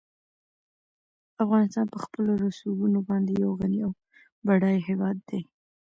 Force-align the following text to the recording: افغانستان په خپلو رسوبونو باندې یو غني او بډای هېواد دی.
افغانستان 1.43 1.85
په 1.93 1.97
خپلو 2.03 2.31
رسوبونو 2.43 2.99
باندې 3.09 3.33
یو 3.43 3.51
غني 3.59 3.79
او 3.87 3.91
بډای 4.45 4.77
هېواد 4.87 5.17
دی. 5.29 5.41